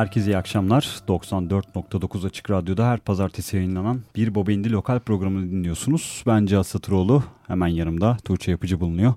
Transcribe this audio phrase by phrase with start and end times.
[0.00, 0.82] Herkese iyi akşamlar.
[1.08, 6.24] 94.9 Açık Radyo'da her pazartesi yayınlanan Bir Bobendi lokal programını dinliyorsunuz.
[6.26, 7.22] Ben Cihat Satıroğlu.
[7.46, 9.14] Hemen yanımda Tuğçe Yapıcı bulunuyor.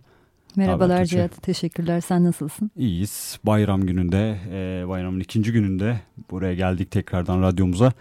[0.55, 1.05] Merhabalar?
[1.05, 1.41] Cihat.
[1.43, 2.01] Teşekkürler.
[2.01, 2.71] Sen nasılsın?
[2.77, 3.39] İyiyiz.
[3.43, 5.99] Bayram gününde, e, bayramın ikinci gününde
[6.31, 7.91] buraya geldik tekrardan radyomuza.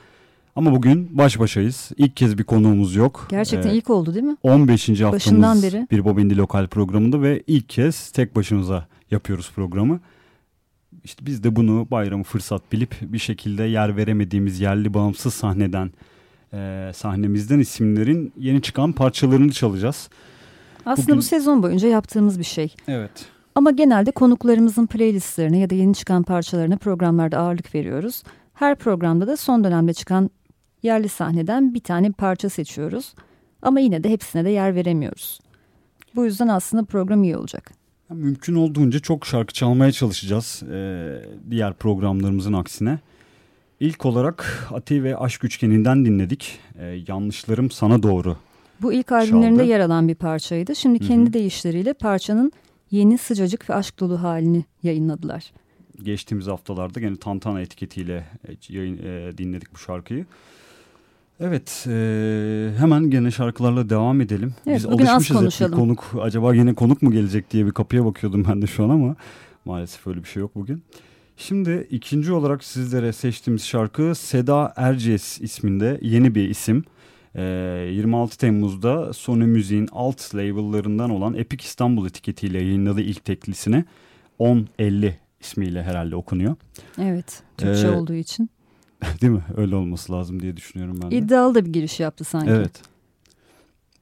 [0.56, 1.90] Ama bugün baş başayız.
[1.96, 3.26] İlk kez bir konuğumuz yok.
[3.30, 4.36] Gerçekten E, ilk oldu değil mi?
[4.42, 4.88] 15.
[4.88, 5.86] haftamız Başından beri.
[5.90, 10.00] bir Bobendi lokal programında ve ilk kez tek başımıza yapıyoruz programı.
[11.04, 15.90] İşte biz de bunu bayramı fırsat bilip bir şekilde yer veremediğimiz yerli bağımsız sahneden
[16.52, 20.08] e, sahnemizden isimlerin yeni çıkan parçalarını çalacağız.
[20.86, 22.74] Aslında Bugün- bu sezon boyunca yaptığımız bir şey.
[22.88, 23.26] Evet.
[23.54, 28.22] Ama genelde konuklarımızın playlistlerine ya da yeni çıkan parçalarına programlarda ağırlık veriyoruz.
[28.54, 30.30] Her programda da son dönemde çıkan
[30.82, 33.14] yerli sahneden bir tane parça seçiyoruz.
[33.62, 35.40] Ama yine de hepsine de yer veremiyoruz.
[36.16, 37.72] Bu yüzden aslında program iyi olacak.
[38.12, 41.08] Mümkün olduğunca çok şarkı çalmaya çalışacağız e,
[41.50, 42.98] diğer programlarımızın aksine.
[43.80, 46.58] İlk olarak Ati ve Aşk Üçgeni'nden dinledik.
[46.78, 48.36] E, Yanlışlarım Sana Doğru.
[48.82, 49.70] Bu ilk albümlerinde Çaldı.
[49.70, 50.76] yer alan bir parçaydı.
[50.76, 51.08] Şimdi Hı hı.
[51.08, 52.52] kendi deyişleriyle parçanın
[52.90, 55.52] yeni sıcacık ve aşk dolu halini yayınladılar.
[56.02, 60.26] geçtiğimiz haftalarda gene Tantana etiketiyle e, yayın, e, dinledik bu şarkıyı.
[61.40, 64.54] Evet e, hemen gene şarkılarla devam edelim.
[64.66, 65.78] Evet, Biz alışmışız hep bir konuşalım.
[65.78, 69.16] konuk acaba yine konuk mu gelecek diye bir kapıya bakıyordum ben de şu an ama
[69.64, 70.82] maalesef öyle bir şey yok bugün.
[71.36, 76.84] Şimdi ikinci olarak sizlere seçtiğimiz şarkı Seda Erciyes isminde yeni bir isim.
[77.36, 77.42] Ee,
[77.92, 83.84] 26 Temmuz'da Sony Müziğin alt label'larından olan Epic İstanbul etiketiyle yayınladığı ilk teklisini
[84.40, 86.56] 1050 ismiyle herhalde okunuyor.
[87.02, 87.42] Evet.
[87.58, 88.50] Türkçe Ee, olduğu için.
[89.20, 89.42] Değil mi?
[89.56, 91.16] Öyle olması lazım diye düşünüyorum ben de.
[91.16, 92.50] İddialı da bir giriş yaptı sanki.
[92.50, 92.82] Evet.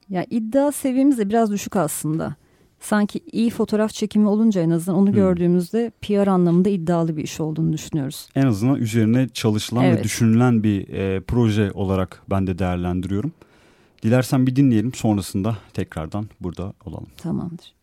[0.09, 2.35] Ya iddia seviyemiz de biraz düşük aslında.
[2.79, 5.15] Sanki iyi fotoğraf çekimi olunca en azından onu Hmm.
[5.15, 8.27] gördüğümüzde PR anlamında iddialı bir iş olduğunu düşünüyoruz.
[8.35, 10.03] En azından üzerine çalışılan ve Evet.
[10.03, 13.31] düşünülen bir e, proje olarak ben de değerlendiriyorum.
[14.03, 17.07] Dilersen bir dinleyelim sonrasında tekrardan burada olalım.
[17.17, 17.73] Tamamdır.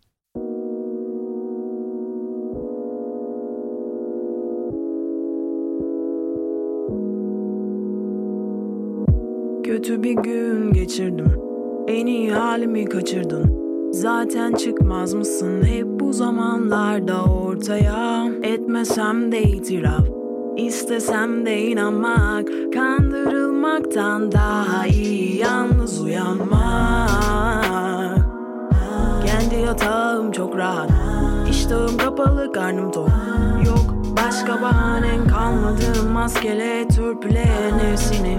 [9.69, 11.33] Kötü bir gün geçirdim.
[11.89, 13.55] En iyi halimi kaçırdın.
[13.93, 15.63] Zaten çıkmaz mısın?
[15.63, 20.07] Hep bu zamanlarda ortaya Etmesem de itiraf
[20.57, 27.11] İstesem de inanmak Kandırılmaktan daha iyi yalnız uyanmak.
[29.27, 30.91] Kendi yatağım çok rahat.
[31.51, 33.09] İştahım kapalı karnım tok.
[33.67, 36.11] Yok başka bahanen kalmadı.
[36.13, 38.39] Maskele törpüleyen nefsini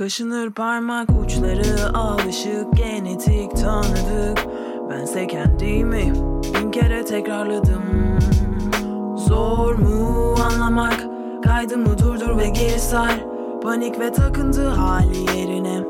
[0.00, 4.38] Kaşınır parmak uçları alışık genetik tanıdık.
[4.90, 6.12] Bense kendimi
[6.54, 7.82] bin kere tekrarladım.
[9.16, 11.04] Zor mu anlamak?
[11.44, 13.24] Kaydımı durdur ve geri sar.
[13.62, 15.84] Panik ve takıntı hali yerine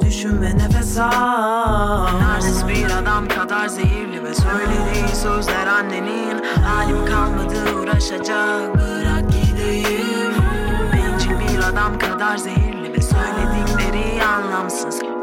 [0.00, 2.20] Düşün ve nefes al.
[2.20, 6.44] Narsist bir adam kadar zehirli ve söylediği sözler annenin.
[6.64, 10.32] Halim kalmadı uğraşacak bırak gideyim.
[10.92, 12.65] Bencil bir adam kadar zehirli
[14.36, 15.15] ve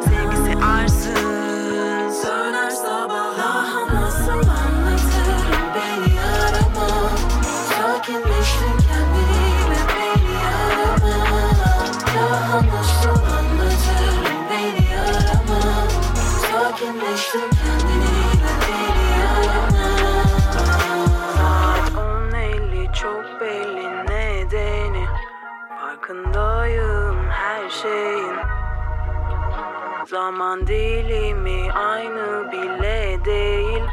[30.14, 33.84] Zaman dilimi aynı bile değil.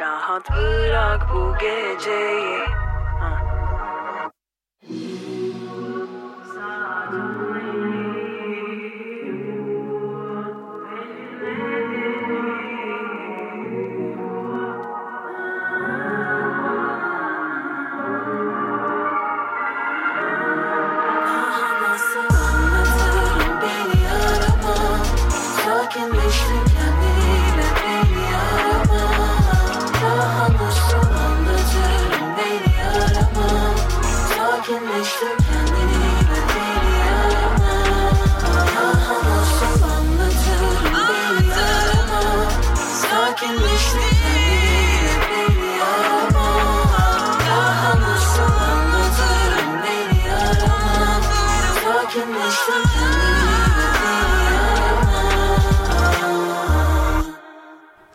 [0.00, 2.83] Rahat bırak bu geceyi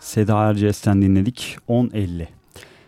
[0.09, 2.27] Seda Erciyes'ten dinledik 1050.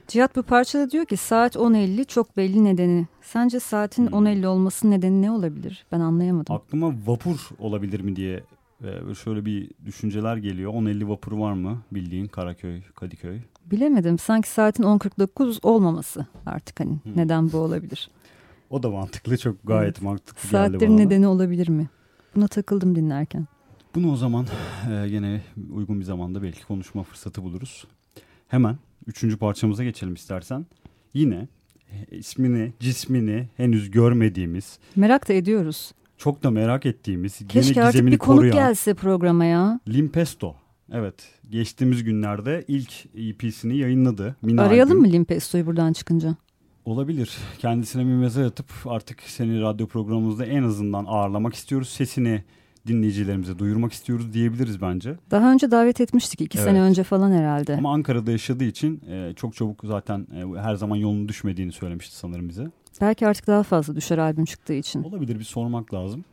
[0.07, 3.07] Cihat bu parçada diyor ki saat 10.50 çok belli nedeni.
[3.21, 4.13] Sence saatin Hmm.
[4.25, 5.85] 10.50 olmasının nedeni ne olabilir?
[5.91, 6.55] Ben anlayamadım.
[6.55, 8.43] Aklıma vapur olabilir mi diye
[8.83, 10.73] e, şöyle bir düşünceler geliyor.
[10.73, 13.39] 1050 vapuru var mı bildiğin Karaköy, Kadıköy?
[13.71, 14.17] Bilemedim.
[14.19, 17.13] Sanki saatin 10.49 olmaması artık hani Hmm.
[17.15, 18.09] neden bu olabilir?
[18.69, 21.03] O da mantıklı çok gayet mantıklı geldi Saatlerin bana.
[21.03, 21.89] nedeni olabilir mi?
[22.35, 23.47] Buna takıldım dinlerken.
[23.95, 24.45] Bunu o zaman
[24.91, 27.85] e, gene uygun bir zamanda belki konuşma fırsatı buluruz.
[28.47, 30.65] Hemen üçüncü parçamıza geçelim istersen.
[31.13, 31.47] Yine
[31.91, 35.91] e, ismini, cismini henüz görmediğimiz, Merak da ediyoruz.
[36.17, 39.79] çok da merak ettiğimiz, Keşke yine artık bir konuk koruyan gelse programa ya.
[39.87, 40.55] Limpesto.
[40.93, 41.15] Evet,
[41.49, 44.35] geçtiğimiz günlerde ilk EP'sini yayınladı.
[44.41, 45.07] Mini Arayalım albüm.
[45.07, 46.35] mı Limpesto'yu buradan çıkınca?
[46.85, 47.37] Olabilir.
[47.59, 51.89] Kendisine bir mesaj atıp artık seni radyo programımızda en azından ağırlamak istiyoruz.
[51.89, 52.43] Sesini
[52.87, 55.15] dinleyicilerimize duyurmak istiyoruz diyebiliriz bence.
[55.31, 56.67] Daha önce davet etmiştik iki Evet.
[56.67, 57.75] sene önce falan herhalde.
[57.77, 62.49] Ama Ankara'da yaşadığı için e, çok çabuk zaten e, her zaman yolunu düşmediğini söylemişti sanırım
[62.49, 62.67] bize.
[63.01, 65.03] Belki artık daha fazla düşer albüm çıktığı için.
[65.03, 66.25] Olabilir bir sormak lazım.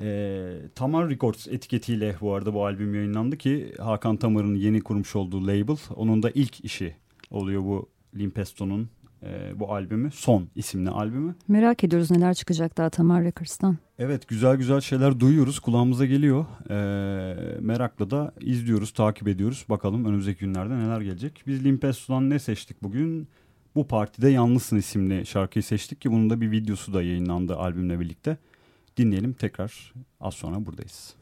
[0.00, 5.46] E, Tamar Records etiketiyle bu arada bu albüm yayınlandı ki Hakan Tamar'ın yeni kurmuş olduğu
[5.46, 5.76] label.
[5.96, 6.94] Onun da ilk işi
[7.30, 8.88] oluyor bu Limpesto'nun
[9.22, 10.10] e, bu albümü.
[10.10, 11.34] Son isimli albümü.
[11.48, 13.78] Merak ediyoruz neler çıkacak daha Tamar Records'tan.
[13.98, 15.58] Evet güzel güzel şeyler duyuyoruz.
[15.58, 16.44] Kulağımıza geliyor.
[16.70, 19.64] E, merakla da izliyoruz, takip ediyoruz.
[19.68, 21.42] Bakalım önümüzdeki günlerde neler gelecek.
[21.46, 23.28] Biz Limpesto'dan ne seçtik bugün?
[23.74, 28.36] Bu Partide Yalnızsın isimli şarkıyı seçtik ki bunun da bir videosu da yayınlandı albümle birlikte.
[28.96, 31.19] Dinleyelim tekrar az sonra buradayız.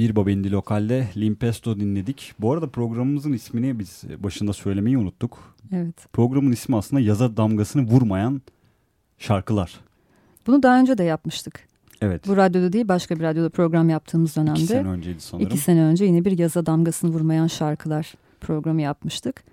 [0.00, 2.32] Bir Babendi Lokal'de Limpesto dinledik.
[2.38, 5.54] Bu arada programımızın ismini biz başında söylemeyi unuttuk.
[5.72, 6.12] Evet.
[6.12, 8.42] Programın ismi aslında yaza damgasını vurmayan
[9.18, 9.80] şarkılar.
[10.46, 11.68] Bunu daha önce de yapmıştık.
[12.00, 12.28] Evet.
[12.28, 14.58] Bu radyoda değil başka bir radyoda program yaptığımız dönemde.
[14.58, 15.46] İki sene önceydi sanırım.
[15.46, 19.44] İki sene önce yine bir yaza damgasını vurmayan şarkılar programı yapmıştık.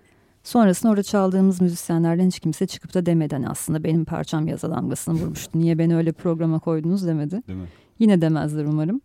[0.44, 5.60] Sonrasında orada çaldığımız müzisyenlerden hiç kimse çıkıp da demeden aslında benim parçam yaza damgasını vurmuştu.
[5.60, 7.42] Niye beni öyle programa koydunuz demedi.
[7.48, 7.68] Değil mi?
[8.00, 9.02] Yine demezler umarım.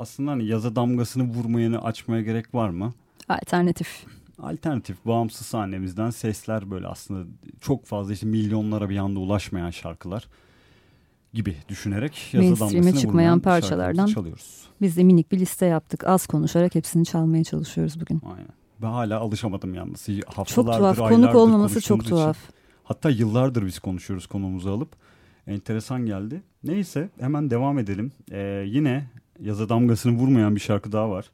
[0.00, 2.92] Aslında hani yaza damgasını vurmayanı açmaya gerek var mı?
[3.28, 4.04] Alternatif.
[4.38, 7.26] Alternatif, bağımsız sahnemizden sesler böyle aslında
[7.60, 10.28] çok fazla işte milyonlara bir anda ulaşmayan şarkılar
[11.34, 14.64] gibi düşünerek yaza Mainstream'e damgasını çıkmayan parçalardan çalıyoruz.
[14.80, 16.06] Biz de minik bir liste yaptık.
[16.06, 18.22] Az konuşarak hepsini çalmaya çalışıyoruz bugün.
[18.26, 18.52] Aynen.
[18.82, 20.06] Ben hala alışamadım yalnız.
[20.06, 21.10] Çok Haftalardır, tuhaf.
[21.10, 22.16] Konuk olmaması çok konuştuğumuz için.
[22.16, 22.38] tuhaf.
[22.84, 24.88] Hatta yıllardır biz konuşuyoruz konumuzu alıp.
[25.46, 26.42] Enteresan geldi.
[26.64, 28.12] Neyse hemen devam edelim.
[28.30, 29.06] Ee, yine
[29.40, 31.30] yaza damgasını vurmayan bir şarkı daha var.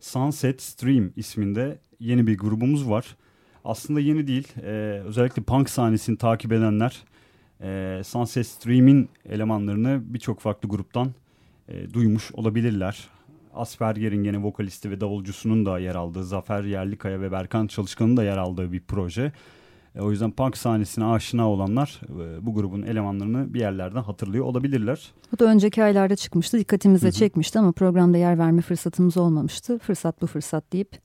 [0.00, 3.16] Sunset Stream isminde yeni bir grubumuz var.
[3.64, 4.48] Aslında yeni değil.
[4.62, 7.02] Ee, özellikle punk sahnesini takip edenler
[7.62, 11.10] e, Sunset Stream'in elemanlarını birçok farklı gruptan
[11.68, 13.08] e, duymuş olabilirler.
[13.54, 18.36] Asperger'in gene vokalisti ve davulcusunun da yer aldığı, Zafer Yerlikaya ve Berkan Çalışkan'ın da yer
[18.36, 19.32] aldığı bir proje.
[19.98, 25.12] E, o yüzden punk sahnesine aşina olanlar e, bu grubun elemanlarını bir yerlerden hatırlıyor olabilirler.
[25.32, 26.58] Bu da önceki aylarda çıkmıştı.
[26.58, 27.12] Dikkatimizi Hı hı.
[27.12, 29.78] çekmişti ama programda yer verme fırsatımız olmamıştı.
[29.78, 30.98] Fırsat bu fırsat deyip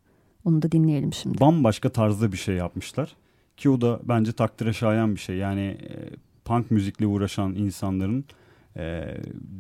[0.46, 1.40] onu da dinleyelim şimdi.
[1.40, 3.16] Bambaşka tarzda bir şey yapmışlar.
[3.58, 5.38] Ki o da bence takdire şayan bir şey.
[5.38, 6.10] Yani e,
[6.46, 8.26] punk müzikle uğraşan insanların
[8.78, 8.82] e,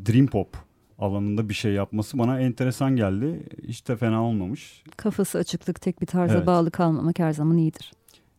[0.07, 0.57] dream pop
[0.99, 3.43] alanında bir şey yapması bana enteresan geldi.
[3.67, 4.83] Hiç de fena olmamış.
[4.97, 6.47] Kafası açıklık tek bir tarza Evet.
[6.47, 7.91] bağlı kalmamak her zaman iyidir.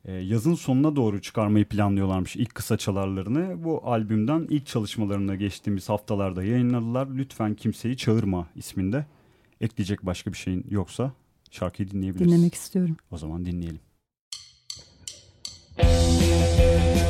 [0.04, 3.64] E, yazın sonuna doğru çıkarmayı planlıyorlarmış ilk kısa çalarlarını.
[3.64, 7.08] Bu albümden ilk çalışmalarına geçtiğimiz haftalarda yayınladılar.
[7.14, 9.06] Lütfen kimseyi çağırma isminde.
[9.60, 11.12] Ekleyecek başka bir şeyin yoksa
[11.50, 12.32] şarkıyı dinleyebiliriz.
[12.32, 12.96] Dinlemek istiyorum.
[13.10, 13.80] O zaman dinleyelim.
[15.78, 17.03] Güneş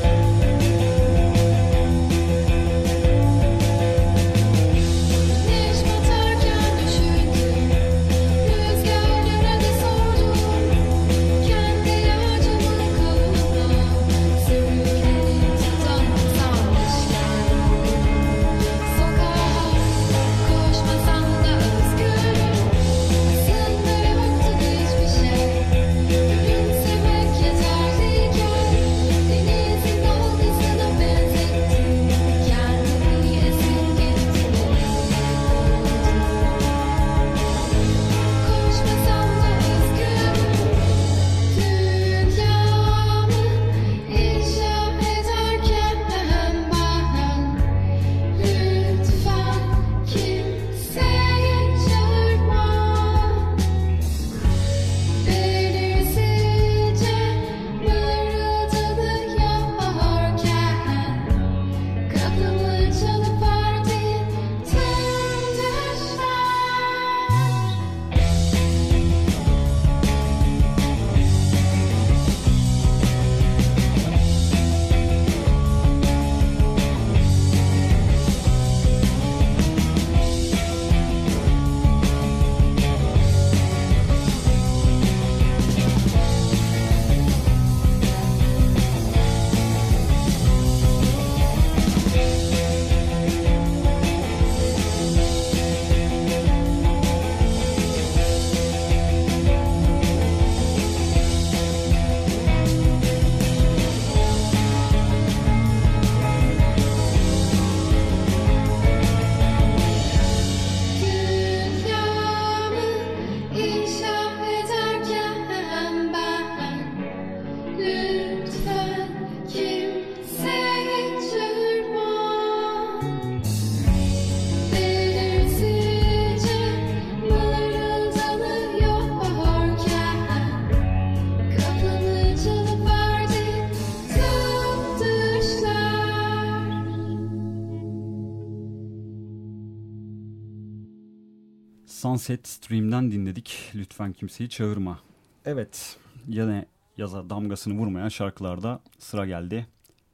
[142.24, 143.72] Sunset Stream'den dinledik.
[143.74, 145.00] Lütfen kimseyi çağırma.
[145.44, 145.96] Evet,
[146.28, 149.66] yine yaza damgasını vurmayan şarkılarda sıra geldi.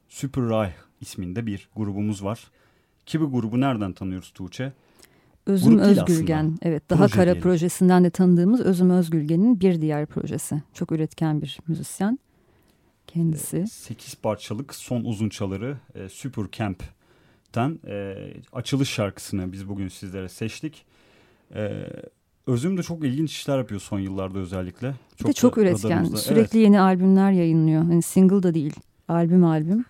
[0.08, 2.50] Super Ray isminde bir grubumuz var.
[3.06, 4.72] Ki bu grubu nereden tanıyoruz Tuğçe?
[5.46, 6.58] Özüm Grup Özgülgen.
[6.62, 7.42] Evet, daha Proje kara diyelim.
[7.42, 10.62] projesinden de tanıdığımız Özüm Özgülgen'in bir diğer projesi.
[10.74, 12.18] Çok üretken bir müzisyen
[13.06, 13.66] kendisi.
[13.66, 18.14] 8 parçalık son uzun çaları e, Super Camp'ten e,
[18.52, 20.89] açılış şarkısını biz bugün sizlere seçtik.
[21.54, 21.86] E,
[22.46, 24.94] Özüm de çok ilginç işler yapıyor son yıllarda özellikle.
[25.20, 26.04] Bir de çok üretken.
[26.04, 26.54] Sürekli Evet.
[26.54, 27.82] yeni albümler yayınlıyor.
[27.82, 28.74] Hani single da değil.
[29.08, 29.84] Albüm albüm.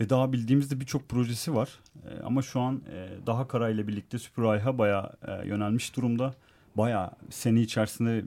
[0.00, 1.68] Ve daha bildiğimizde birçok projesi var.
[2.10, 6.34] E, ama şu an e, daha Kara ile birlikte Super Ayha bayağı e, yönelmiş durumda.
[6.76, 8.24] Bayağı sene içerisinde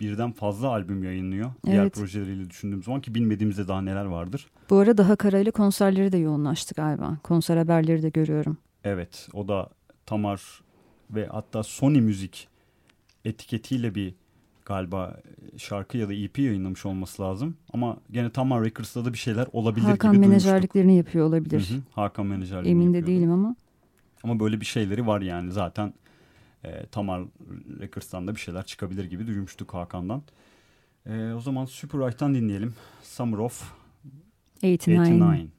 [0.00, 1.50] birden fazla albüm yayınlıyor.
[1.66, 1.94] Diğer Evet.
[1.94, 4.46] projeleriyle düşündüğüm zaman ki bilmediğimizde daha neler vardır.
[4.70, 7.18] Bu arada daha karayla konserleri de yoğunlaştı galiba.
[7.22, 8.56] Konser haberleri de görüyorum.
[8.84, 9.68] Evet o da
[10.06, 10.60] Tamar
[11.10, 12.48] ve hatta Sony Müzik
[13.24, 14.14] etiketiyle bir
[14.64, 15.20] galiba
[15.56, 17.56] şarkı ya da EP yayınlamış olması lazım.
[17.72, 21.52] Ama gene Tamar Records'ta da bir şeyler olabilir Hakan gibi menajerliklerini yapıyor duymuştuk.
[21.52, 21.70] olabilir.
[21.70, 23.56] Hı hı, Hakan menajerliğini Emin de değilim ama.
[24.22, 25.94] Ama böyle bir şeyleri var yani zaten
[26.64, 27.22] e, Tamar
[27.80, 30.22] Records'tan da bir şeyler çıkabilir gibi duymuştuk Hakan'dan.
[31.06, 32.74] E, o zaman Super Right'tan dinleyelim.
[33.02, 33.72] Summer of
[34.60, 35.08] 89.
[35.08, 35.57] 89.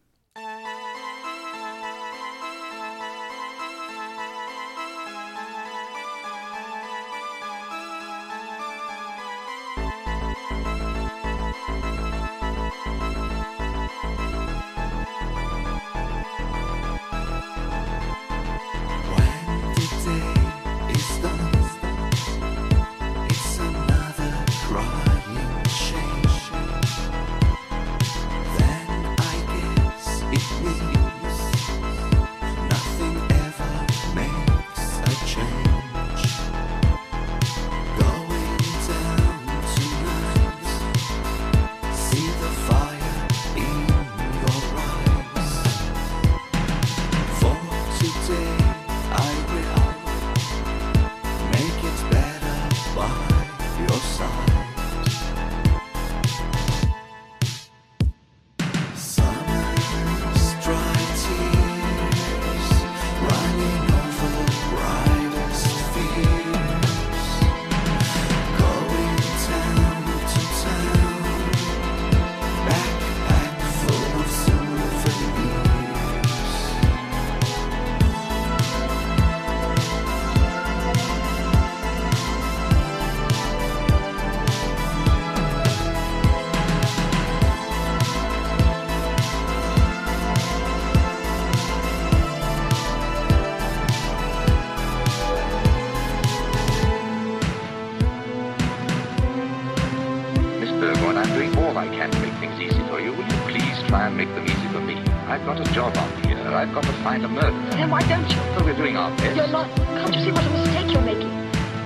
[105.49, 106.37] Got a job on here.
[106.37, 107.73] I've got to find a murderer.
[107.73, 108.37] Then why don't you?
[108.53, 109.33] So we're doing our best.
[109.33, 109.65] You're not.
[109.97, 111.33] Can't you see what a mistake you're making?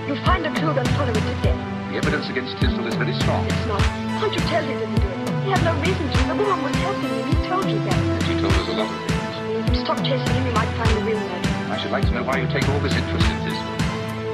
[0.03, 1.55] You find a clue, then follow it to death.
[1.87, 3.47] The evidence against Tisdall is very strong.
[3.47, 3.79] It's not.
[4.19, 5.47] Can't you tell he didn't do it?
[5.47, 6.19] He had no reason to.
[6.27, 7.23] The woman was helping him.
[7.23, 7.99] He told you that.
[8.27, 9.79] She told us a lot of things.
[9.79, 11.71] Stop chasing him, you might find the real murderer.
[11.71, 13.79] I should like to know why you take all this interest in Tisdall.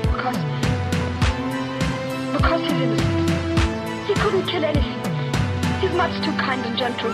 [0.10, 0.42] Because...
[2.34, 3.30] Because he's innocent.
[4.10, 4.98] He couldn't kill anything.
[5.86, 7.13] He's much too kind and gentle.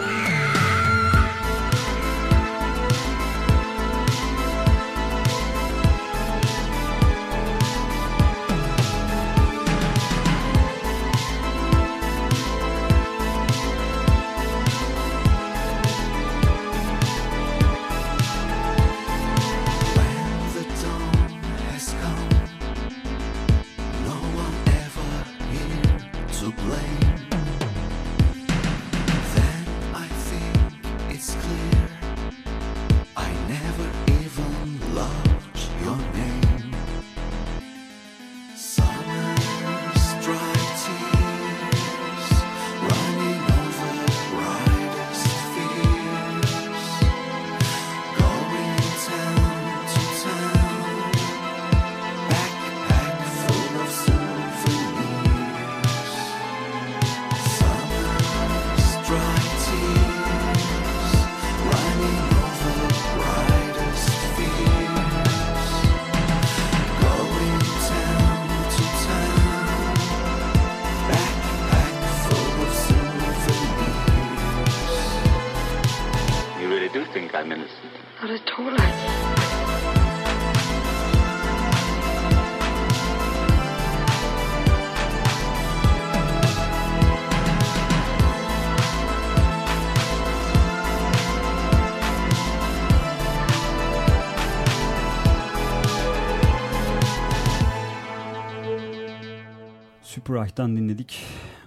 [100.29, 101.23] Right'tan dinledik.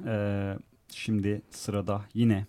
[0.06, 0.54] Ee,
[0.88, 2.46] şimdi sırada yine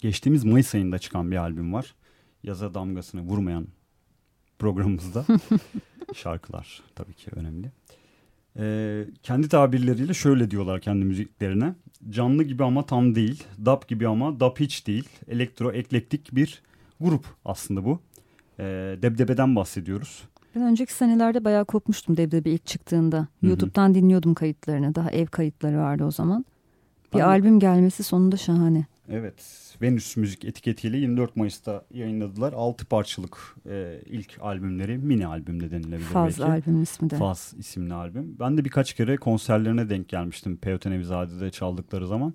[0.00, 1.94] geçtiğimiz Mayıs ayında çıkan bir albüm var.
[2.42, 3.66] Yaza damgasını vurmayan
[4.58, 5.24] programımızda.
[6.14, 7.72] Şarkılar tabii ki önemli.
[8.58, 11.74] Ee, kendi tabirleriyle şöyle diyorlar kendi müziklerine.
[12.10, 13.44] Canlı gibi ama tam değil.
[13.64, 15.08] Dap gibi ama dap hiç değil.
[15.28, 16.62] Elektro eklektik bir
[17.00, 18.00] grup aslında bu.
[18.58, 18.64] Ee,
[19.02, 20.22] Debdebe'den bahsediyoruz.
[20.56, 23.18] Ben önceki senelerde bayağı kopmuştum Debdebe ilk çıktığında.
[23.20, 23.46] hı.
[23.46, 24.94] YouTube'dan dinliyordum kayıtlarını.
[24.94, 26.44] Daha ev kayıtları vardı o zaman.
[27.14, 28.86] Bir de- albüm gelmesi sonunda şahane.
[29.08, 29.34] Evet.
[29.82, 32.52] Venüs Müzik etiketiyle 24 Mayıs'ta yayınladılar.
[32.52, 33.38] 6 parçalık
[33.68, 34.98] e, ilk albümleri.
[34.98, 36.52] Mini albüm de denilebilir Faz belki.
[36.52, 37.16] albümün ismi de.
[37.16, 38.36] Faz isimli albüm.
[38.40, 40.56] Ben de birkaç kere konserlerine denk gelmiştim.
[40.56, 42.34] Peyot Nevizade'de çaldıkları zaman.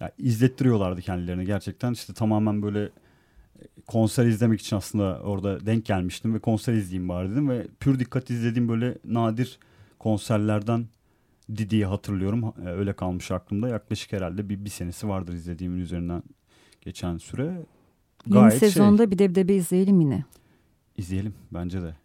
[0.00, 1.92] Ya izlettiriyorlardı kendilerini gerçekten.
[1.92, 2.88] İşte tamamen böyle
[3.86, 8.30] konser izlemek için aslında orada denk gelmiştim ve konser izleyeyim bari dedim ve pür dikkat
[8.30, 9.58] izlediğim böyle nadir
[9.98, 10.86] konserlerden
[11.56, 12.54] Didi'yi hatırlıyorum.
[12.66, 13.68] E, Öyle kalmış aklımda.
[13.68, 16.22] Yaklaşık herhalde bir, bir senesi vardır izlediğimin üzerinden
[16.80, 17.42] geçen süre.
[18.26, 20.24] Yeni Gayet şey, sezonda bir Debdebe izleyelim yine.
[20.96, 21.96] izleyelim bence de.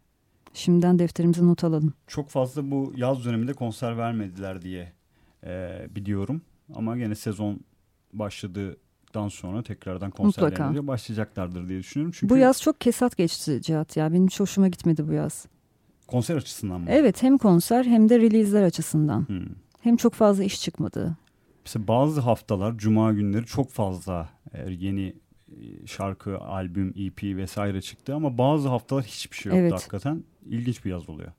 [0.54, 1.94] Şimdiden defterimize not alalım.
[2.08, 4.94] çok fazla bu yaz döneminde konser vermediler diye
[5.44, 6.42] e, biliyorum.
[6.76, 7.60] Ama gene sezon
[9.08, 12.12] başladıktan sonra tekrardan konserlerine başlayacaklardır diye düşünüyorum.
[12.20, 14.12] Çünkü Bu yaz çok kesat geçti Cihat ya.
[14.14, 15.46] Benim hiç hoşuma gitmedi bu yaz.
[16.08, 16.88] konser açısından mı?
[16.90, 19.28] Evet hem konser hem de release'ler açısından.
[19.28, 19.46] Hmm.
[19.82, 21.18] Hem çok fazla iş çıkmadı.
[21.66, 25.14] Mesela bazı haftalar, cuma günleri çok fazla e, yeni
[25.52, 28.16] e, şarkı, albüm, EP vesaire çıktı.
[28.16, 29.74] Ama bazı haftalar hiçbir şey yoktu Evet.
[29.74, 30.24] hakikaten.
[30.46, 31.32] İlginç bir yaz oluyor.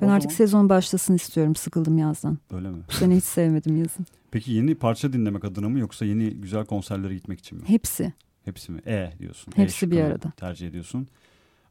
[0.00, 1.56] Ben O artık zaman- sezon başlasın istiyorum.
[1.56, 2.38] Sıkıldım yazdan.
[2.52, 2.78] Öyle mi?
[2.88, 4.06] Bu sene hiç sevmedim yazın.
[4.36, 7.64] Peki yeni parça dinlemek adına mı yoksa yeni güzel konserlere gitmek için mi?
[7.66, 8.12] Hepsi.
[8.44, 8.80] Hepsi mi?
[8.86, 9.52] E diyorsun.
[9.56, 10.30] E Hepsi bir şıkkını arada.
[10.30, 11.08] Tercih ediyorsun.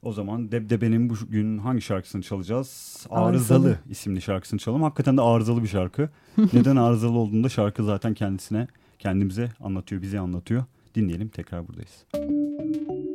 [0.02, 2.98] O zaman Debdebe'nin bu gün hangi şarkısını çalacağız?
[3.10, 3.30] Arızalı.
[3.30, 4.84] Arızalı, isimli şarkısını çalalım.
[4.84, 6.10] Hakikaten de arızalı bir şarkı.
[6.54, 8.68] Neden arızalı olduğunda şarkı zaten kendisine,
[9.00, 10.64] kendimize anlatıyor, bize anlatıyor.
[10.96, 12.06] Dinleyelim tekrar buradayız.
[12.14, 13.15] Onları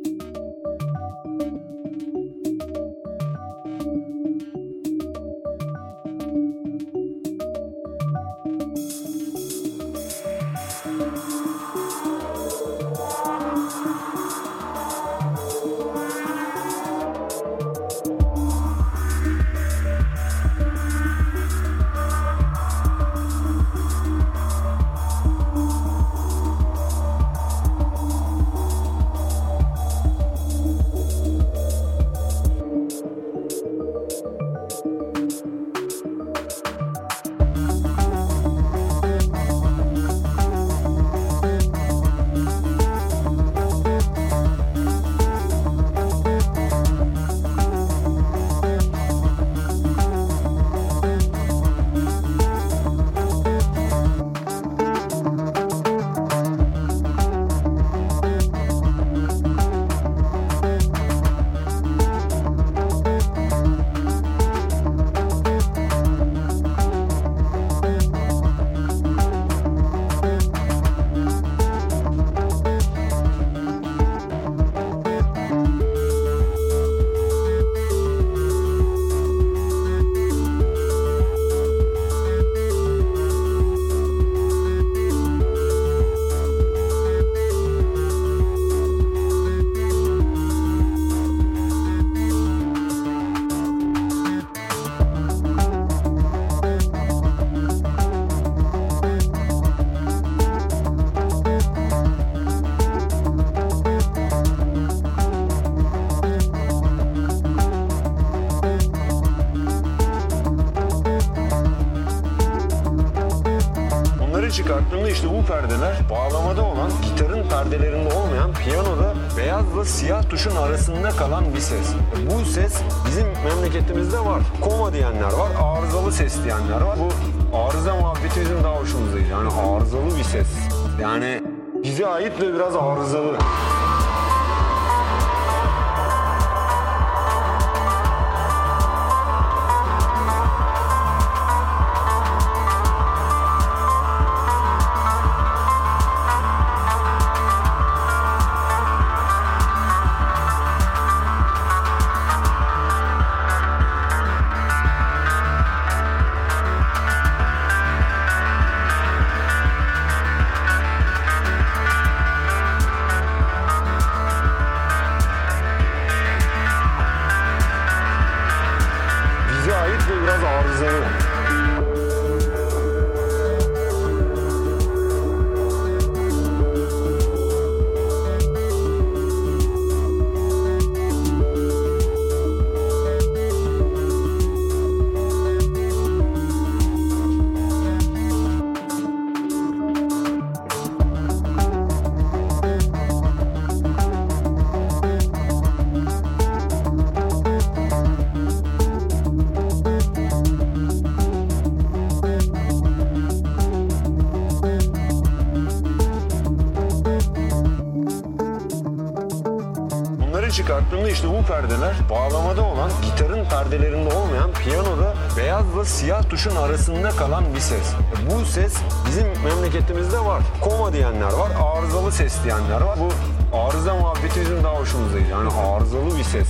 [211.11, 217.59] işte bu perdeler bağlamada olan gitarın perdelerinde olmayan piyanoda beyazla siyah tuşun arasında kalan bir
[217.59, 217.93] ses.
[217.93, 218.73] E, Bu ses
[219.07, 220.41] bizim memleketimizde var.
[220.61, 222.99] Koma diyenler var, arızalı ses diyenler var.
[222.99, 223.09] Bu
[223.57, 225.37] arıza muhabbeti bizim daha hoşumuza gidiyor.
[225.37, 226.47] Yani arızalı bir ses.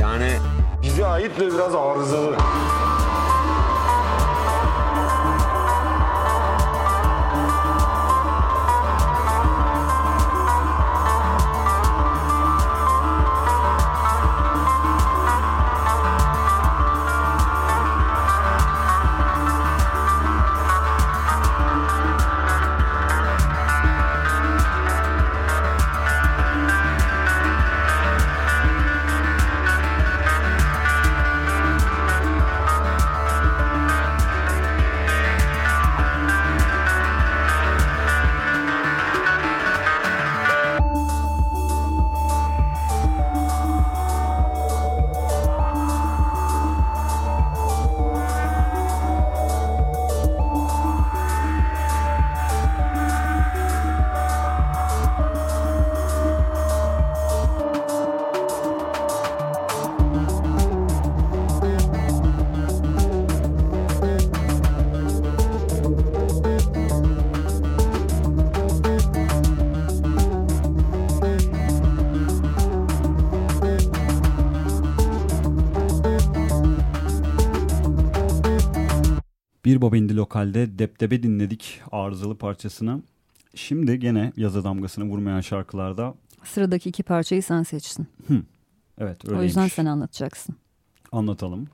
[0.00, 0.32] Yani
[0.82, 2.36] bize ait de biraz arızalı.
[79.70, 83.02] Bir Baba İndi Lokal'de Depdebe dinledik arızalı parçasını.
[83.54, 88.06] Şimdi gene yazı damgasını vurmayan şarkılarda Sıradaki iki parçayı sen seçtin.
[88.98, 89.72] evet O yüzden öyleymiş.
[89.72, 90.56] sen anlatacaksın.
[91.12, 91.68] anlatalım.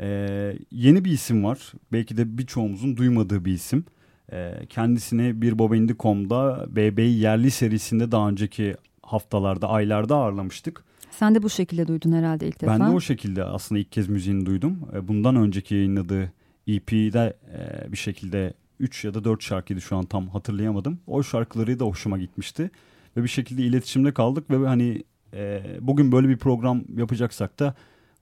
[0.00, 1.72] Ee, yeni bir isim var.
[1.92, 3.84] Belki de birçoğumuzun duymadığı bir isim.
[4.32, 10.84] Ee, kendisini bir Babaindi.com'da BB'yi yerli serisinde daha önceki haftalarda, aylarda ağırlamıştık.
[11.10, 12.72] Sen de bu şekilde duydun herhalde ilk defa.
[12.72, 14.78] Ben de o şekilde aslında ilk kez müziğini duydum.
[14.94, 16.32] Ee, Bundan önceki yayınladığı
[16.76, 21.00] EP'de e, bir şekilde 3 ya da 4 şarkıydı şu an tam hatırlayamadım.
[21.06, 22.70] O şarkıları da hoşuma gitmişti.
[23.16, 25.04] Ve bir şekilde iletişimde kaldık ve hani
[25.34, 27.74] e, bugün böyle bir program yapacaksak da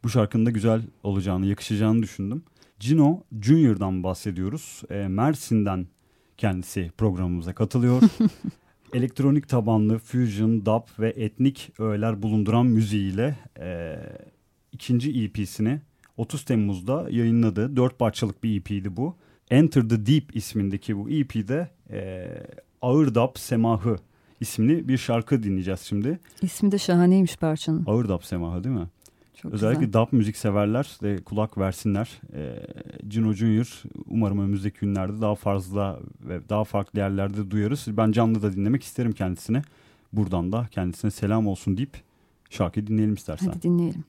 [0.05, 2.43] bu şarkının da güzel olacağını, yakışacağını düşündüm.
[2.81, 4.83] Cino Junior'dan bahsediyoruz.
[4.91, 5.87] E, Mersin'den
[6.37, 8.03] kendisi programımıza katılıyor.
[8.95, 13.97] Elektronik tabanlı fusion, dub ve etnik öğeler bulunduran müziğiyle e,
[14.73, 15.81] ikinci EP'sini
[16.19, 17.77] 30 Temmuz'da yayınladı.
[17.77, 19.17] Dört parçalık bir EP'ydi bu.
[19.51, 22.29] Enter the Deep ismindeki bu EP'de e,
[22.83, 23.97] Ağır Dub Semahı
[24.41, 26.19] isimli bir şarkı dinleyeceğiz şimdi.
[26.43, 27.85] İsmi de şahaneymiş parçanın.
[27.87, 28.87] Ağır Dub Semahı değil mi?
[29.35, 30.01] Çok Özellikle güzel.
[30.01, 32.21] dub müzik severler de kulak versinler.
[32.35, 32.67] E,
[33.09, 37.87] Cino Junior umarım önümüzdeki günlerde daha fazla ve daha farklı yerlerde duyarız.
[37.89, 39.63] Ben canlı da dinlemek isterim kendisini.
[40.13, 42.03] Buradan da kendisine selam olsun deyip
[42.51, 43.47] şarkıyı dinleyelim istersen.
[43.47, 44.05] Hadi dinleyelim.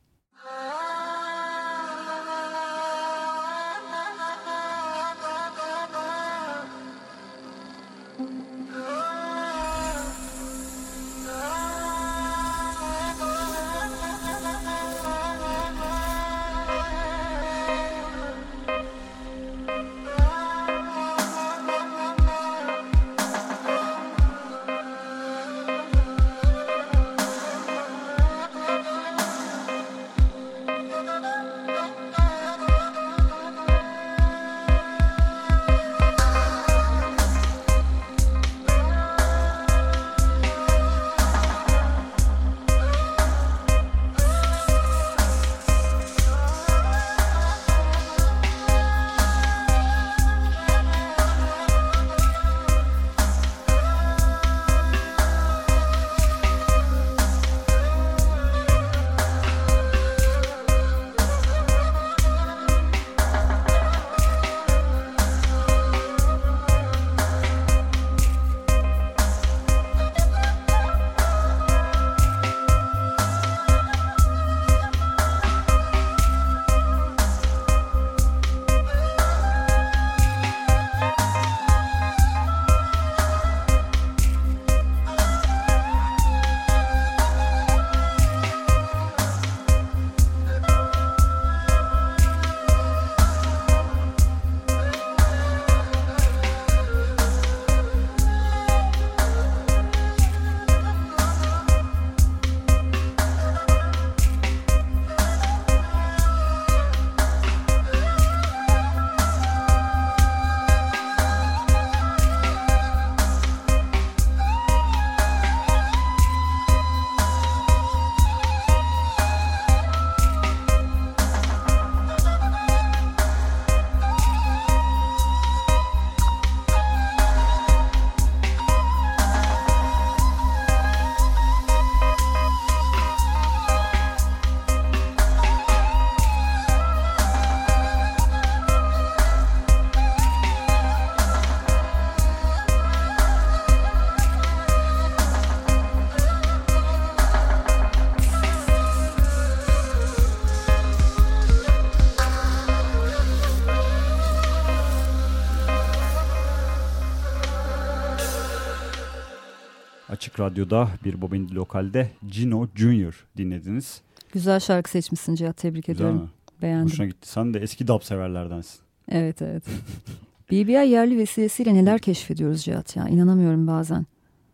[160.49, 164.01] Radyo'da bir Bobindi Lokal'de Gino Junior dinlediniz.
[164.31, 165.57] Güzel şarkı seçmişsin Cihat.
[165.57, 166.21] Tebrik Güzel ediyorum.
[166.21, 166.29] mi?
[166.61, 166.85] Beğendim.
[166.91, 167.29] Hoşuna gitti.
[167.29, 168.79] Sen de eski dub severlerdensin.
[169.11, 169.63] Evet evet.
[170.51, 173.07] BBI yerli vesilesiyle neler keşfediyoruz Cihat ya.
[173.07, 174.05] İnanamıyorum bazen.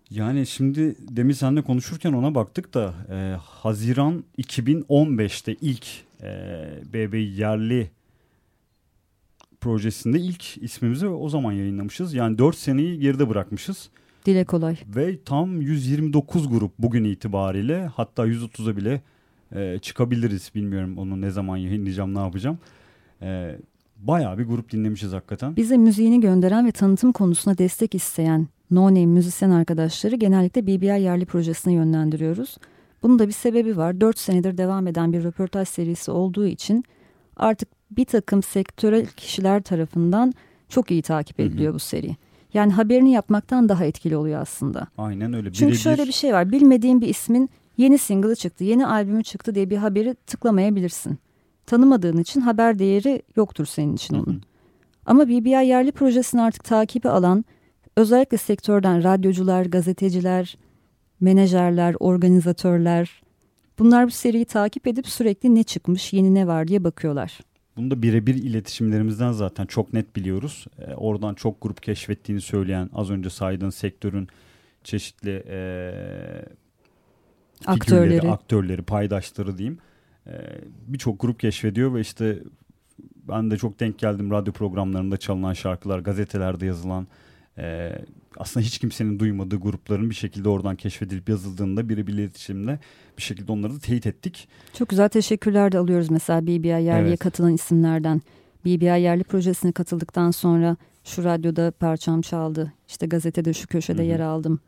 [0.09, 5.85] Yani şimdi demin seninle konuşurken ona baktık da e, Haziran 2015'te ilk
[6.21, 6.29] e,
[6.93, 7.91] BB yerli
[9.61, 12.13] projesinde ilk ismimizi o zaman yayınlamışız.
[12.13, 13.89] Yani 4 seneyi geride bırakmışız.
[14.25, 14.77] Dile kolay.
[14.95, 19.01] Ve tam 129 grup bugün itibariyle hatta 130'a bile
[19.55, 20.51] e, çıkabiliriz.
[20.55, 22.57] Bilmiyorum onu ne zaman yayınlayacağım ne yapacağım.
[23.21, 23.55] E,
[23.97, 25.55] bayağı bir grup dinlemişiz hakikaten.
[25.55, 31.25] Bize müziğini gönderen ve tanıtım konusuna destek isteyen no name müzisyen arkadaşları genellikle BBI yerli
[31.25, 32.57] projesine yönlendiriyoruz.
[33.03, 34.01] Bunun da bir sebebi var.
[34.01, 36.83] 4 senedir devam eden bir röportaj serisi olduğu için
[37.37, 40.33] artık bir takım sektörel kişiler tarafından
[40.69, 42.15] çok iyi takip ediliyor bu seri.
[42.55, 44.87] Yani haberini yapmaktan daha etkili oluyor aslında.
[44.97, 45.53] Aynen öyle.
[45.53, 46.51] Çünkü Birebir- şöyle bir şey var.
[46.51, 51.19] Bilmediğin bir ismin yeni single'ı çıktı, yeni albümü çıktı diye bir haberi tıklamayabilirsin.
[51.65, 54.41] Tanımadığın için haber değeri yoktur senin için onun.
[55.05, 57.45] Ama BBI yerli projesini artık takibi alan
[57.97, 60.57] özellikle sektörden radyocular, gazeteciler,
[61.19, 63.21] menajerler, organizatörler
[63.79, 67.39] bunlar bu seriyi takip edip sürekli ne çıkmış, yeni ne var diye bakıyorlar.
[67.77, 70.65] Bunu da birebir iletişimlerimizden zaten çok net biliyoruz.
[70.79, 74.27] Ee, oradan çok grup keşfettiğini söyleyen az önce saydığın sektörün
[74.83, 76.45] çeşitli ee,
[77.65, 78.09] Aktörleri.
[78.09, 79.77] figürleri, aktörleri, paydaşları diyeyim.
[80.27, 80.31] Ee,
[80.87, 82.39] Birçok grup keşfediyor ve işte
[83.27, 87.07] ben de çok denk geldim radyo programlarında çalınan şarkılar, gazetelerde yazılan
[87.57, 87.91] ee,
[88.37, 92.79] aslında hiç kimsenin duymadığı grupların bir şekilde oradan keşfedilip yazıldığında birebir iletişimle
[93.17, 94.47] bir şekilde onları da teyit ettik.
[94.73, 97.19] Çok güzel teşekkürler de alıyoruz mesela BBI yerliye Evet.
[97.19, 98.21] katılan isimlerden.
[98.65, 102.73] BBI yerli projesine katıldıktan sonra şu radyoda parçam çaldı.
[102.87, 104.09] İşte gazetede şu köşede Hı hı.
[104.09, 104.59] yer aldım.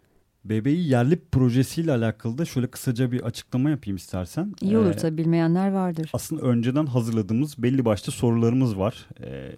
[0.45, 4.53] BB'yi yerli projesiyle alakalı da şöyle kısaca bir açıklama yapayım istersen.
[4.61, 6.09] İyi olur Ee, tabii bilmeyenler vardır.
[6.13, 9.07] Aslında önceden hazırladığımız belli başlı sorularımız var.
[9.23, 9.51] Ee,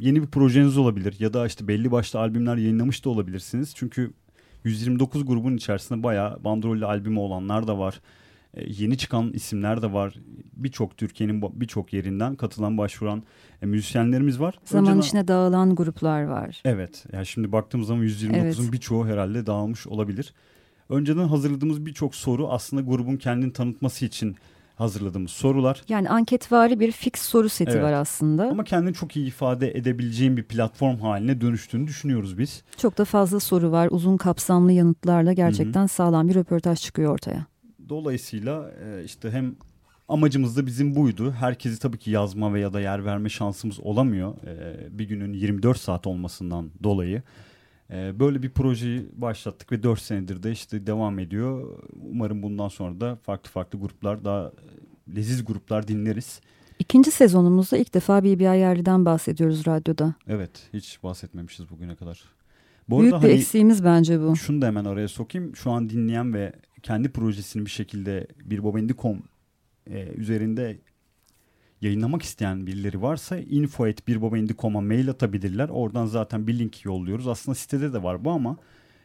[0.00, 3.72] yeni bir projeniz olabilir ya da işte belli başlı albümler yayınlamış da olabilirsiniz.
[3.74, 4.12] Çünkü
[4.64, 8.00] 129 grubun içerisinde bayağı bandrollü albümü olanlar da var.
[8.54, 10.14] Ee, yeni çıkan isimler de var.
[10.56, 13.22] Birçok Türkiye'nin birçok yerinden katılan başvuran
[13.62, 14.58] e, müzisyenlerimiz var.
[14.64, 16.62] Zaman Önceden- içine dağılan gruplar var.
[16.64, 17.04] Evet.
[17.12, 18.72] Yani şimdi baktığımız zaman 129'un Evet.
[18.72, 20.34] birçoğu herhalde dağılmış olabilir.
[20.88, 24.36] Önceden hazırladığımız birçok soru aslında grubun kendini tanıtması için
[24.76, 25.82] hazırladığımız sorular.
[25.88, 27.82] Yani anketvari bir fix soru seti Evet.
[27.82, 28.48] var aslında.
[28.50, 32.62] Ama kendini çok iyi ifade edebileceğin bir platform haline dönüştüğünü düşünüyoruz biz.
[32.76, 33.88] Çok da fazla soru var.
[33.90, 37.46] Uzun kapsamlı yanıtlarla gerçekten sağlam bir röportaj çıkıyor ortaya.
[37.88, 39.54] Dolayısıyla e, işte hem
[40.08, 41.32] amacımız da bizim buydu.
[41.32, 44.34] Herkesi tabii ki yazma ve ya da yer verme şansımız olamıyor.
[44.46, 47.22] E, bir günün 24 saat olmasından dolayı.
[47.90, 51.78] E, Böyle bir projeyi başlattık ve 4 senedir de işte devam ediyor.
[52.10, 54.52] Umarım bundan sonra da farklı farklı gruplar daha
[55.16, 56.40] leziz gruplar dinleriz.
[56.78, 60.14] İkinci sezonumuzda ilk defa BBI yerliden bahsediyoruz radyoda.
[60.28, 62.22] Evet hiç bahsetmemişiz bugüne kadar.
[62.88, 64.36] Bu Büyük bir hani eksiğimiz bence bu.
[64.36, 65.56] şunu da hemen araya sokayım.
[65.56, 69.22] Şu an dinleyen ve kendi projesini bir şekilde bir bobendi.com
[69.90, 70.78] e, üzerinde
[71.80, 75.68] yayınlamak isteyen birileri varsa info.birbobendi.com'a mail atabilirler.
[75.68, 77.28] Oradan zaten bir link yolluyoruz.
[77.28, 78.56] Aslında sitede de var bu ama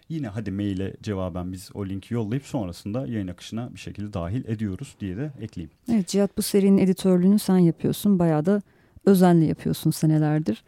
[0.10, 4.96] yine hadi maile cevaben biz o linki yollayıp sonrasında yayın akışına bir şekilde dahil ediyoruz
[5.00, 5.72] diye de ekleyeyim.
[5.92, 8.20] Evet Cihat bu serinin editörlüğünü sen yapıyorsun.
[8.20, 8.62] Bayağı da
[9.06, 10.64] özenle yapıyorsun senelerdir.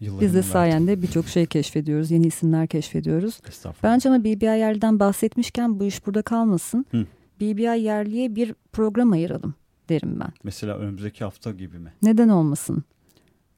[0.00, 0.50] Yıllarını Biz de verdim.
[0.50, 2.10] sayende birçok şey keşfediyoruz.
[2.10, 3.40] Yeni isimler keşfediyoruz.
[3.82, 6.86] Bence ama BBI yerliden bahsetmişken bu iş burada kalmasın.
[6.90, 7.06] Hı.
[7.40, 9.54] BBI yerliye bir program ayıralım
[9.88, 10.32] derim ben.
[10.44, 11.92] Mesela önümüzdeki hafta gibi mi?
[12.02, 12.84] Neden olmasın?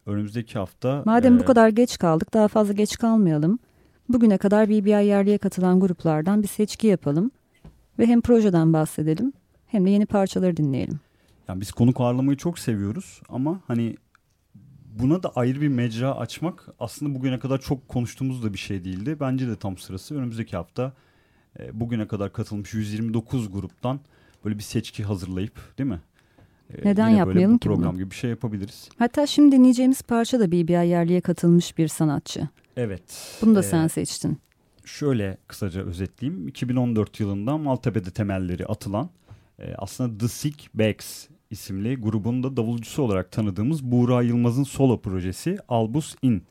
[0.06, 3.58] Önümüzdeki hafta Madem bu e, kadar geç kaldık daha fazla geç kalmayalım.
[4.08, 7.30] Bugüne kadar BBI yerliye katılan gruplardan bir seçki yapalım.
[7.98, 9.32] Ve hem projeden bahsedelim
[9.66, 11.00] hem de yeni parçaları dinleyelim.
[11.48, 13.96] Yani biz konuk ağırlamayı çok seviyoruz ama hani
[14.98, 19.16] buna da ayrı bir mecra açmak aslında bugüne kadar çok konuştuğumuz da bir şey değildi.
[19.20, 20.14] Bence de tam sırası.
[20.14, 20.92] Önümüzdeki hafta
[21.58, 24.00] e, bugüne kadar katılmış 129 gruptan
[24.44, 26.00] böyle bir seçki hazırlayıp değil mi?
[26.78, 27.98] E, Neden yapmayalım böyle ki program bunu?
[27.98, 28.88] gibi bir şey yapabiliriz.
[28.98, 32.48] Hatta şimdi dinleyeceğimiz parça da BBI yerliye katılmış bir sanatçı.
[32.76, 33.38] Evet.
[33.42, 34.38] Bunu da e, sen seçtin.
[34.84, 36.48] Şöyle kısaca özetleyeyim.
[36.48, 39.10] 2014 yılında Maltepe'de temelleri atılan
[39.58, 45.56] e, aslında The Sick Bags isimli grubun da davulcusu olarak tanıdığımız Buğra Yılmaz'ın solo projesi
[45.68, 46.42] Albus In.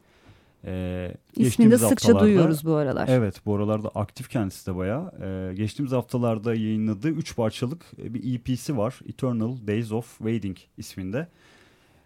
[0.66, 3.08] E, İsmini de sıkça duyuyoruz bu aralar.
[3.08, 5.12] Evet bu aralarda aktif kendisi de bayağı.
[5.22, 9.00] E, geçtiğimiz haftalarda yayınladığı 3 parçalık e, bir EP'si var.
[9.10, 11.28] Eternal Days of Waiting isminde.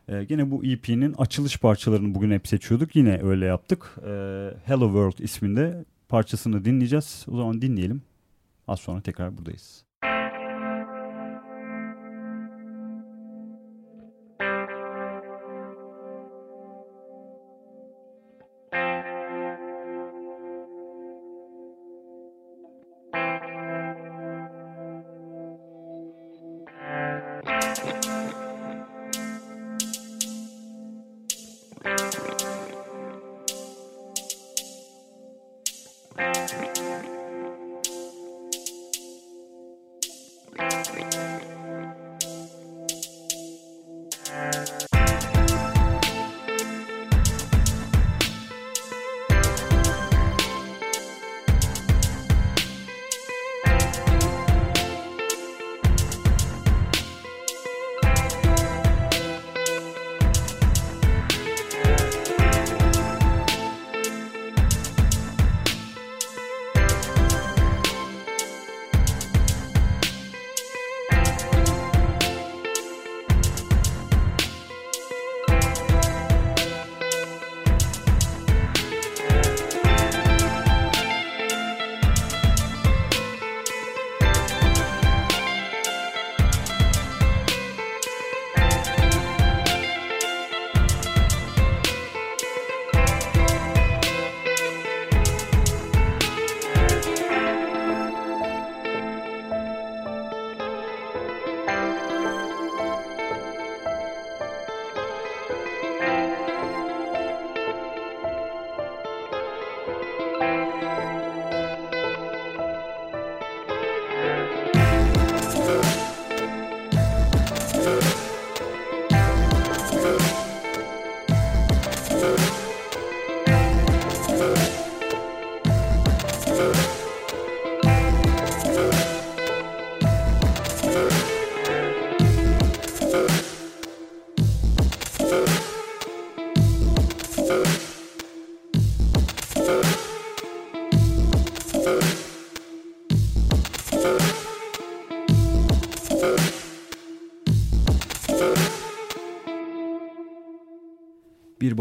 [0.08, 2.96] E, gene bu EP'nin açılış parçalarını bugün hep seçiyorduk.
[2.96, 3.96] Yine öyle yaptık.
[3.98, 4.10] E,
[4.66, 7.26] Hello World isminde parçasını dinleyeceğiz.
[7.28, 8.02] O zaman dinleyelim.
[8.68, 9.86] Az sonra tekrar buradayız.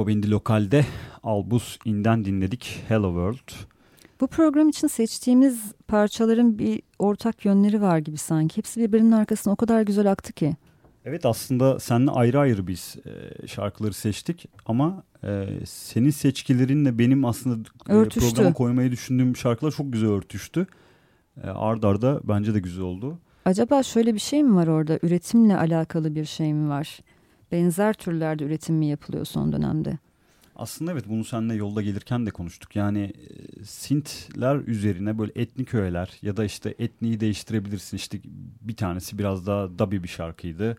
[0.03, 0.85] Bir Bobindi Lokal'de
[1.23, 3.67] Albus İn'den dinledik Hello World.
[4.21, 8.57] Bu program için seçtiğimiz parçaların bir ortak yönleri var gibi sanki.
[8.57, 10.57] Hepsi birbirinin arkasına o kadar güzel aktı ki.
[11.05, 17.69] Evet aslında seninle ayrı ayrı biz e, şarkıları seçtik ama e, senin seçkilerinle benim aslında
[17.89, 18.35] e, Örtüştü.
[18.35, 20.67] programa koymayı düşündüğüm şarkılar çok güzel örtüştü.
[21.45, 23.19] E, ard arda bence de güzel oldu.
[23.45, 24.99] Acaba şöyle bir şey mi var orada?
[25.03, 26.99] Üretimle alakalı bir şey mi var?
[27.53, 29.99] Benzer türlerde üretim mi yapılıyor son dönemde?
[30.57, 32.77] Aslında evet bunu seninle yolda gelirken de konuştuk.
[32.77, 33.13] Yani
[33.59, 37.97] e, Sintler üzerine böyle etnik öğeler ya da işte etniği değiştirebilirsin.
[37.97, 38.21] İşte
[38.61, 40.77] bir tanesi biraz daha dabi bir şarkıydı.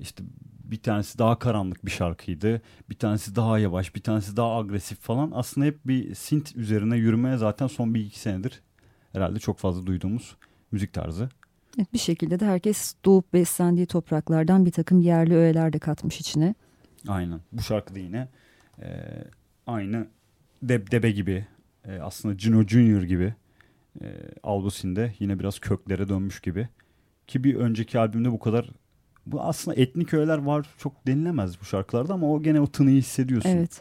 [0.00, 0.24] İşte
[0.64, 2.62] bir tanesi daha karanlık bir şarkıydı.
[2.90, 5.30] Bir tanesi daha yavaş, bir tanesi daha agresif falan.
[5.34, 8.60] Aslında hep bir Sint üzerine yürümeye zaten son bir iki senedir
[9.12, 10.36] herhalde çok fazla duyduğumuz
[10.72, 11.28] müzik tarzı.
[11.78, 16.54] Evet, bir şekilde de herkes doğup beslendiği topraklardan bir takım yerli öğeler de katmış içine.
[17.08, 17.40] Aynen.
[17.52, 18.28] Bu şarkıda yine
[18.82, 18.88] e,
[19.66, 20.06] aynı
[20.62, 21.46] Deb Debe gibi
[21.84, 23.34] e, aslında Gino Junior gibi
[24.02, 24.06] e,
[24.42, 26.68] Albusin'de yine biraz köklere dönmüş gibi.
[27.26, 28.70] Ki bir önceki albümde bu kadar
[29.26, 33.48] bu aslında etnik öğeler var çok denilemez bu şarkılarda ama o gene o tınıyı hissediyorsun.
[33.50, 33.80] Evet.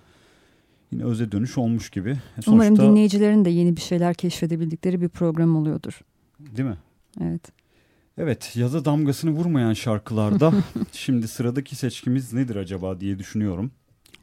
[0.91, 2.09] Yine öze dönüş olmuş gibi.
[2.09, 2.15] E,
[2.47, 6.01] Umarım sonuçta- dinleyicilerin de yeni bir şeyler keşfedebildikleri bir program oluyordur.
[6.39, 6.77] Değil mi?
[7.21, 7.58] Evet.
[8.21, 10.53] Evet yaza damgasını vurmayan şarkılarda
[10.91, 13.71] şimdi sıradaki seçkimiz nedir acaba diye düşünüyorum.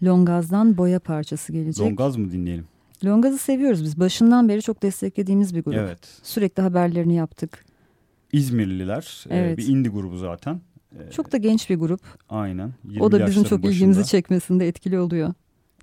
[0.03, 1.86] Longaz'dan boya parçası gelecek.
[1.86, 2.64] Longaz mı dinleyelim?
[3.05, 4.01] Longaz'ı seviyoruz biz.
[4.01, 5.76] Başından beri çok desteklediğimiz bir grup.
[5.78, 5.99] Evet.
[6.22, 7.64] Sürekli haberlerini yaptık.
[8.32, 9.24] İzmirliler.
[9.30, 9.59] e, Evet.
[9.59, 10.61] bir indie grubu zaten.
[10.99, 12.01] E, Çok da genç bir grup.
[12.28, 12.72] Aynen.
[12.84, 13.70] 20 O da bizim çok başında.
[13.74, 15.34] ilgimizi çekmesinde etkili oluyor.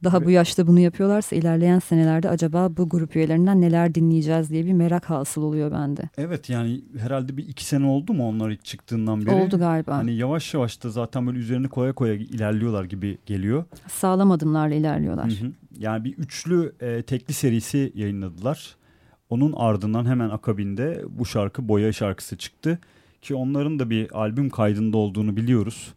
[0.03, 4.65] Daha Ve- bu yaşta bunu yapıyorlarsa ilerleyen senelerde acaba bu grup üyelerinden neler dinleyeceğiz diye
[4.65, 6.01] bir merak hasıl oluyor bende.
[6.17, 9.35] Evet yani herhalde bir iki sene oldu mu onlar ilk çıktığından beri?
[9.35, 9.97] Oldu galiba.
[9.97, 13.65] Hani yavaş yavaş da zaten böyle üzerine koya koya ilerliyorlar gibi geliyor.
[13.87, 15.29] Sağlam adımlarla ilerliyorlar.
[15.29, 15.51] Hı hı.
[15.79, 18.75] Yani bir üçlü e, tekli serisi yayınladılar.
[19.29, 22.79] Onun ardından hemen akabinde bu şarkı Boya şarkısı çıktı.
[23.21, 25.93] Ki onların da bir albüm kaydında olduğunu biliyoruz.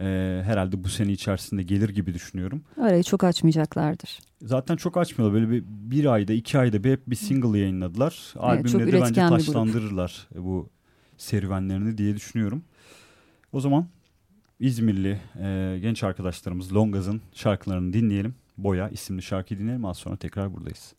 [0.00, 2.62] E, herhalde bu sene içerisinde gelir gibi düşünüyorum.
[2.80, 4.18] Arayı çok açmayacaklardır.
[4.42, 5.40] Zaten çok açmıyorlar.
[5.40, 8.34] Böyle bir, bir ayda iki ayda bir hep bir single yayınladılar.
[8.36, 10.68] Albümle de bence taşlandırırlar bu
[11.16, 12.62] serüvenlerini diye düşünüyorum.
[13.52, 13.86] O zaman
[14.60, 18.34] İzmirli e, genç arkadaşlarımız Longaz'ın şarkılarını dinleyelim.
[18.58, 19.84] Boya isimli şarkıyı dinleyelim.
[19.84, 20.94] Az sonra tekrar buradayız.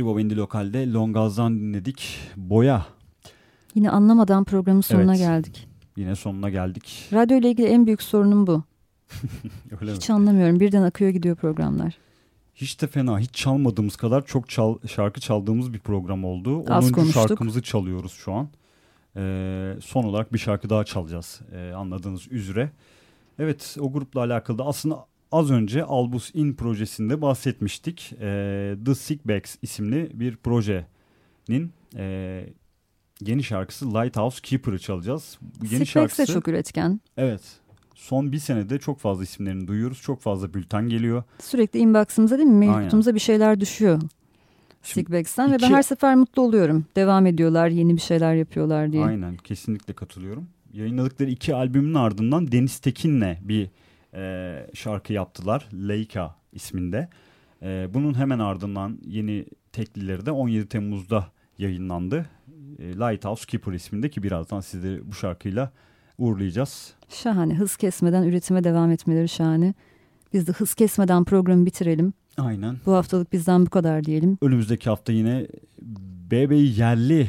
[0.00, 2.18] Bir Bobendi Lokal'de Longaz'dan dinledik.
[2.36, 2.86] Boya.
[3.74, 5.18] Yine anlamadan programın sonuna Evet.
[5.18, 5.68] geldik.
[5.96, 7.08] Yine sonuna geldik.
[7.12, 8.62] Radyo ile ilgili en büyük sorunum bu.
[9.80, 9.96] Öyle mi?
[9.96, 10.60] Hiç anlamıyorum.
[10.60, 11.98] Birden akıyor gidiyor programlar.
[12.54, 13.18] Hiç de fena.
[13.18, 16.64] Hiç çalmadığımız kadar çok çal, şarkı çaldığımız bir program oldu.
[16.68, 16.92] Az 10.
[16.92, 17.28] konuştuk.
[17.28, 18.48] şarkımızı çalıyoruz şu an.
[19.16, 21.40] Ee, son olarak bir şarkı daha çalacağız.
[21.52, 22.70] Ee, anladığınız üzere.
[23.38, 28.12] Evet o grupla alakalı da aslında az önce Albus In projesinde bahsetmiştik.
[28.20, 32.46] Ee, The Sick Bags isimli bir projenin e,
[33.20, 35.38] yeni şarkısı Lighthouse Keeper'ı çalacağız.
[35.60, 37.00] Bu yeni Six Flags de şarkısı çok üretken.
[37.16, 37.42] evet
[37.94, 40.00] son bir senede çok fazla isimlerini duyuyoruz.
[40.02, 41.22] Çok fazla bülten geliyor.
[41.38, 42.66] Sürekli inbox'ımıza değil mi?
[42.66, 44.00] Mail kutumuza bir şeyler düşüyor.
[44.82, 46.84] Sickbags'ten ve ben iki- her sefer mutlu oluyorum.
[46.96, 49.04] Devam ediyorlar, yeni bir şeyler yapıyorlar diye.
[49.04, 50.48] Aynen kesinlikle katılıyorum.
[50.72, 53.68] Yayınladıkları iki albümün ardından Deniz Tekin'le bir
[54.14, 55.68] e, şarkı yaptılar.
[55.88, 57.08] Leica isminde.
[57.62, 61.26] E, bunun hemen ardından yeni teklileri de 17 Temmuz'da
[61.58, 62.26] yayınlandı.
[62.78, 65.72] E, Lighthouse Keeper isminde ki birazdan sizleri bu şarkıyla
[66.18, 66.94] uğurlayacağız.
[67.08, 67.54] Şahane.
[67.54, 69.74] Hız kesmeden üretime devam etmeleri şahane.
[70.32, 72.12] Biz de hız kesmeden programı bitirelim.
[72.38, 72.76] Aynen.
[72.86, 74.38] Bu haftalık bizden bu kadar diyelim.
[74.42, 75.46] Önümüzdeki hafta yine
[76.30, 77.28] BB yerli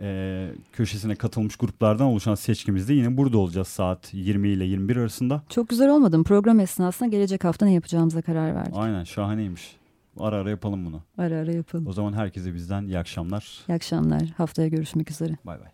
[0.00, 5.42] e, köşesine katılmış gruplardan oluşan seçkimizde yine burada olacağız saat 20 ile 21 arasında.
[5.48, 6.24] Çok güzel olmadı mı?
[6.24, 8.74] Program esnasında gelecek hafta ne yapacağımıza karar verdik.
[8.76, 9.76] Aynen şahaneymiş.
[10.18, 11.02] Ara ara yapalım bunu.
[11.18, 11.86] Ara ara yapalım.
[11.86, 13.60] O zaman herkese bizden iyi akşamlar.
[13.68, 14.22] İyi akşamlar.
[14.36, 15.36] Haftaya görüşmek üzere.
[15.44, 15.68] Bay bay.